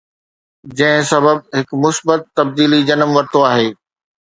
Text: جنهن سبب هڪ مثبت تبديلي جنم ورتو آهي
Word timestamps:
جنهن 0.77 1.03
سبب 1.11 1.37
هڪ 1.59 1.67
مثبت 1.83 2.27
تبديلي 2.41 2.83
جنم 2.91 3.15
ورتو 3.21 3.47
آهي 3.53 3.71